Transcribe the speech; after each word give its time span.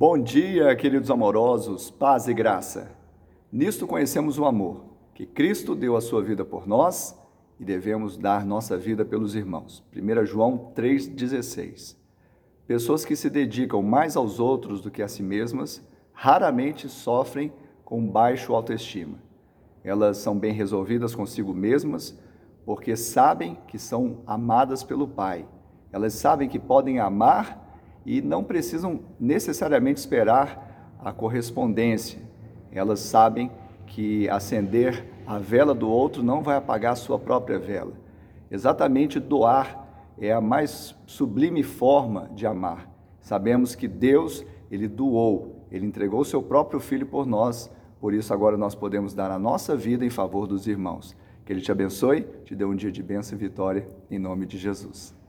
Bom 0.00 0.16
dia, 0.16 0.74
queridos 0.76 1.10
amorosos, 1.10 1.90
paz 1.90 2.26
e 2.26 2.32
graça. 2.32 2.90
Nisto 3.52 3.86
conhecemos 3.86 4.38
o 4.38 4.46
amor, 4.46 4.82
que 5.12 5.26
Cristo 5.26 5.74
deu 5.74 5.94
a 5.94 6.00
sua 6.00 6.22
vida 6.22 6.42
por 6.42 6.66
nós 6.66 7.14
e 7.58 7.66
devemos 7.66 8.16
dar 8.16 8.46
nossa 8.46 8.78
vida 8.78 9.04
pelos 9.04 9.34
irmãos. 9.34 9.84
1 9.94 10.24
João 10.24 10.72
3,16. 10.74 11.98
Pessoas 12.66 13.04
que 13.04 13.14
se 13.14 13.28
dedicam 13.28 13.82
mais 13.82 14.16
aos 14.16 14.40
outros 14.40 14.80
do 14.80 14.90
que 14.90 15.02
a 15.02 15.06
si 15.06 15.22
mesmas 15.22 15.86
raramente 16.14 16.88
sofrem 16.88 17.52
com 17.84 18.08
baixo 18.08 18.54
autoestima. 18.54 19.18
Elas 19.84 20.16
são 20.16 20.34
bem 20.34 20.54
resolvidas 20.54 21.14
consigo 21.14 21.52
mesmas 21.52 22.18
porque 22.64 22.96
sabem 22.96 23.58
que 23.68 23.78
são 23.78 24.22
amadas 24.26 24.82
pelo 24.82 25.06
Pai. 25.06 25.46
Elas 25.92 26.14
sabem 26.14 26.48
que 26.48 26.58
podem 26.58 26.98
amar 26.98 27.69
e 28.04 28.20
não 28.20 28.42
precisam 28.42 29.00
necessariamente 29.18 30.00
esperar 30.00 30.96
a 30.98 31.12
correspondência. 31.12 32.20
Elas 32.72 33.00
sabem 33.00 33.50
que 33.86 34.28
acender 34.28 35.04
a 35.26 35.38
vela 35.38 35.74
do 35.74 35.88
outro 35.88 36.22
não 36.22 36.42
vai 36.42 36.56
apagar 36.56 36.92
a 36.92 36.96
sua 36.96 37.18
própria 37.18 37.58
vela. 37.58 37.92
Exatamente 38.50 39.20
doar 39.20 39.86
é 40.18 40.32
a 40.32 40.40
mais 40.40 40.94
sublime 41.06 41.62
forma 41.62 42.30
de 42.34 42.46
amar. 42.46 42.90
Sabemos 43.20 43.74
que 43.74 43.88
Deus, 43.88 44.44
ele 44.70 44.88
doou, 44.88 45.66
ele 45.70 45.86
entregou 45.86 46.24
seu 46.24 46.42
próprio 46.42 46.80
filho 46.80 47.06
por 47.06 47.26
nós, 47.26 47.70
por 48.00 48.14
isso 48.14 48.32
agora 48.32 48.56
nós 48.56 48.74
podemos 48.74 49.14
dar 49.14 49.30
a 49.30 49.38
nossa 49.38 49.76
vida 49.76 50.04
em 50.04 50.10
favor 50.10 50.46
dos 50.46 50.66
irmãos. 50.66 51.16
Que 51.44 51.52
ele 51.52 51.60
te 51.60 51.70
abençoe, 51.72 52.26
te 52.44 52.54
dê 52.54 52.64
um 52.64 52.74
dia 52.74 52.90
de 52.92 53.02
bênção 53.02 53.36
e 53.36 53.40
vitória 53.40 53.86
em 54.10 54.18
nome 54.18 54.46
de 54.46 54.56
Jesus. 54.56 55.19